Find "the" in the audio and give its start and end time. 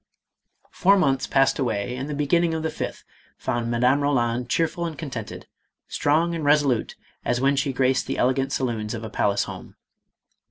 2.09-2.15, 2.63-2.71, 8.07-8.17